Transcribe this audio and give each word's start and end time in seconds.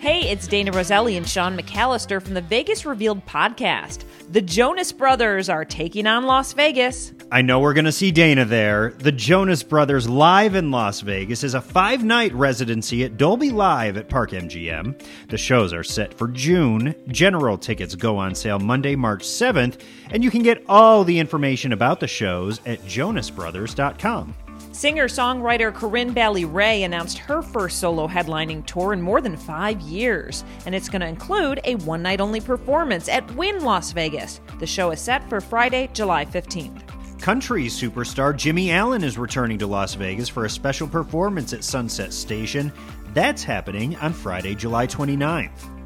Hey, 0.00 0.28
it's 0.30 0.48
Dana 0.48 0.72
Roselli 0.72 1.16
and 1.16 1.28
Sean 1.28 1.56
McAllister 1.56 2.22
from 2.22 2.34
the 2.34 2.40
Vegas 2.40 2.84
Revealed 2.84 3.24
podcast. 3.26 4.04
The 4.30 4.40
Jonas 4.40 4.92
Brothers 4.92 5.48
are 5.48 5.64
taking 5.64 6.06
on 6.06 6.24
Las 6.24 6.52
Vegas. 6.52 7.12
I 7.30 7.42
know 7.42 7.60
we're 7.60 7.74
going 7.74 7.84
to 7.84 7.92
see 7.92 8.10
Dana 8.10 8.44
there. 8.44 8.90
The 8.98 9.12
Jonas 9.12 9.62
Brothers 9.62 10.08
Live 10.08 10.54
in 10.54 10.70
Las 10.70 11.00
Vegas 11.02 11.44
is 11.44 11.54
a 11.54 11.60
five 11.60 12.02
night 12.02 12.32
residency 12.34 13.04
at 13.04 13.18
Dolby 13.18 13.50
Live 13.50 13.96
at 13.96 14.08
Park 14.08 14.30
MGM. 14.30 15.00
The 15.28 15.38
shows 15.38 15.72
are 15.72 15.84
set 15.84 16.14
for 16.14 16.28
June. 16.28 16.94
General 17.08 17.56
tickets 17.58 17.94
go 17.94 18.16
on 18.16 18.34
sale 18.34 18.58
Monday, 18.58 18.96
March 18.96 19.22
7th, 19.22 19.80
and 20.10 20.24
you 20.24 20.30
can 20.30 20.42
get 20.42 20.64
all 20.68 21.04
the 21.04 21.18
information 21.18 21.72
about 21.72 22.00
the 22.00 22.08
shows 22.08 22.60
at 22.66 22.80
jonasbrothers.com. 22.80 24.34
Singer 24.72 25.08
songwriter 25.08 25.74
Corinne 25.74 26.12
Bailey 26.12 26.44
Rae 26.44 26.82
announced 26.82 27.18
her 27.18 27.42
first 27.42 27.78
solo 27.78 28.06
headlining 28.06 28.64
tour 28.66 28.92
in 28.92 29.02
more 29.02 29.20
than 29.20 29.36
five 29.36 29.80
years, 29.80 30.44
and 30.66 30.74
it's 30.74 30.88
going 30.88 31.00
to 31.00 31.06
include 31.06 31.60
a 31.64 31.74
one 31.76 32.02
night 32.02 32.20
only 32.20 32.40
performance 32.40 33.08
at 33.08 33.30
Wynn 33.34 33.62
Las 33.64 33.92
Vegas. 33.92 34.40
The 34.58 34.66
show 34.66 34.90
is 34.90 35.00
set 35.00 35.28
for 35.28 35.40
Friday, 35.40 35.90
July 35.92 36.24
15th. 36.24 36.82
Country 37.20 37.66
superstar 37.66 38.34
Jimmy 38.34 38.70
Allen 38.70 39.04
is 39.04 39.18
returning 39.18 39.58
to 39.58 39.66
Las 39.66 39.94
Vegas 39.94 40.28
for 40.28 40.46
a 40.46 40.50
special 40.50 40.88
performance 40.88 41.52
at 41.52 41.64
Sunset 41.64 42.12
Station. 42.12 42.72
That's 43.12 43.42
happening 43.42 43.96
on 43.96 44.12
Friday, 44.12 44.54
July 44.54 44.86
29th. 44.86 45.79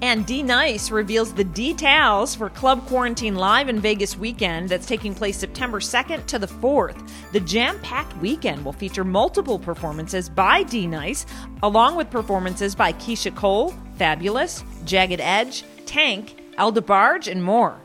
And 0.00 0.24
D 0.26 0.44
Nice 0.44 0.92
reveals 0.92 1.32
the 1.32 1.42
details 1.42 2.32
for 2.32 2.48
Club 2.50 2.86
Quarantine 2.86 3.34
Live 3.34 3.68
in 3.68 3.80
Vegas 3.80 4.16
weekend 4.16 4.68
that's 4.68 4.86
taking 4.86 5.12
place 5.12 5.36
September 5.36 5.80
2nd 5.80 6.24
to 6.26 6.38
the 6.38 6.46
4th. 6.46 7.10
The 7.32 7.40
jam 7.40 7.80
packed 7.80 8.16
weekend 8.18 8.64
will 8.64 8.72
feature 8.72 9.02
multiple 9.02 9.58
performances 9.58 10.28
by 10.28 10.62
D 10.62 10.86
Nice, 10.86 11.26
along 11.64 11.96
with 11.96 12.10
performances 12.10 12.76
by 12.76 12.92
Keyshia 12.92 13.34
Cole, 13.34 13.74
Fabolous, 13.98 14.62
Jagged 14.84 15.20
Edge, 15.20 15.64
Tank, 15.84 16.40
El 16.58 16.72
DeBarge, 16.72 17.30
and 17.30 17.42
more. 17.42 17.76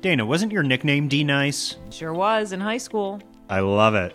Dana, 0.00 0.26
wasn't 0.26 0.50
your 0.50 0.64
nickname 0.64 1.06
D 1.06 1.22
Nice? 1.22 1.76
Sure 1.90 2.12
was 2.12 2.50
in 2.50 2.58
high 2.58 2.78
school. 2.78 3.20
I 3.48 3.60
love 3.60 3.94
it. 3.94 4.12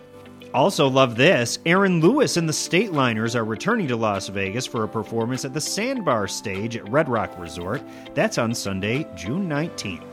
Also, 0.56 0.88
love 0.88 1.16
this. 1.16 1.58
Aaron 1.66 2.00
Lewis 2.00 2.38
and 2.38 2.48
the 2.48 2.52
Stateliners 2.52 3.34
are 3.34 3.44
returning 3.44 3.86
to 3.88 3.94
Las 3.94 4.28
Vegas 4.28 4.64
for 4.64 4.84
a 4.84 4.88
performance 4.88 5.44
at 5.44 5.52
the 5.52 5.60
Sandbar 5.60 6.26
stage 6.26 6.78
at 6.78 6.88
Red 6.88 7.10
Rock 7.10 7.30
Resort. 7.38 7.82
That's 8.14 8.38
on 8.38 8.54
Sunday, 8.54 9.06
June 9.14 9.46
19th. 9.50 10.06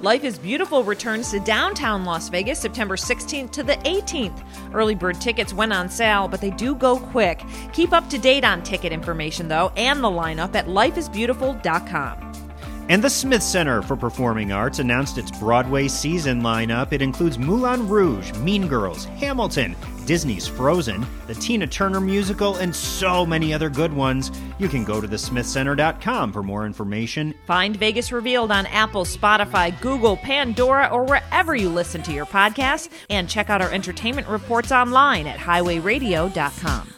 Life 0.00 0.24
is 0.24 0.38
Beautiful 0.38 0.84
returns 0.84 1.30
to 1.32 1.40
downtown 1.40 2.06
Las 2.06 2.30
Vegas 2.30 2.58
September 2.58 2.96
16th 2.96 3.50
to 3.50 3.62
the 3.62 3.74
18th. 3.84 4.42
Early 4.72 4.94
bird 4.94 5.20
tickets 5.20 5.52
went 5.52 5.74
on 5.74 5.90
sale, 5.90 6.28
but 6.28 6.40
they 6.40 6.50
do 6.50 6.74
go 6.74 6.98
quick. 6.98 7.44
Keep 7.74 7.92
up 7.92 8.08
to 8.08 8.16
date 8.16 8.42
on 8.42 8.62
ticket 8.62 8.90
information, 8.90 9.48
though, 9.48 9.70
and 9.76 10.02
the 10.02 10.08
lineup 10.08 10.54
at 10.54 10.66
lifeisbeautiful.com. 10.66 12.33
And 12.90 13.02
the 13.02 13.08
Smith 13.08 13.42
Center 13.42 13.80
for 13.80 13.96
Performing 13.96 14.52
Arts 14.52 14.78
announced 14.78 15.16
its 15.16 15.30
Broadway 15.30 15.88
season 15.88 16.42
lineup. 16.42 16.92
It 16.92 17.00
includes 17.00 17.38
Moulin 17.38 17.88
Rouge, 17.88 18.32
Mean 18.34 18.68
Girls, 18.68 19.06
Hamilton, 19.06 19.74
Disney's 20.04 20.46
Frozen, 20.46 21.06
the 21.26 21.34
Tina 21.34 21.66
Turner 21.66 22.00
musical, 22.00 22.56
and 22.56 22.76
so 22.76 23.24
many 23.24 23.54
other 23.54 23.70
good 23.70 23.92
ones. 23.92 24.30
You 24.58 24.68
can 24.68 24.84
go 24.84 25.00
to 25.00 25.08
thesmithcenter.com 25.08 26.32
for 26.32 26.42
more 26.42 26.66
information. 26.66 27.34
Find 27.46 27.74
Vegas 27.76 28.12
Revealed 28.12 28.50
on 28.50 28.66
Apple, 28.66 29.06
Spotify, 29.06 29.80
Google, 29.80 30.18
Pandora, 30.18 30.88
or 30.92 31.04
wherever 31.04 31.56
you 31.56 31.70
listen 31.70 32.02
to 32.02 32.12
your 32.12 32.26
podcasts. 32.26 32.90
And 33.08 33.30
check 33.30 33.48
out 33.48 33.62
our 33.62 33.72
entertainment 33.72 34.28
reports 34.28 34.72
online 34.72 35.26
at 35.26 35.38
highwayradio.com. 35.38 36.93